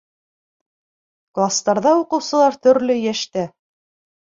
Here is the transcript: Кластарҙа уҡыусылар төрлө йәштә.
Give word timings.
Кластарҙа 1.39 1.93
уҡыусылар 1.99 2.59
төрлө 2.67 2.99
йәштә. 3.05 3.47